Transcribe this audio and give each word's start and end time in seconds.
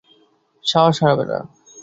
সাহস 0.65 0.95
হারাবে 1.01 1.25
না! 1.25 1.37